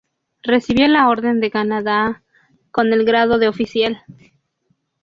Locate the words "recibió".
0.41-0.87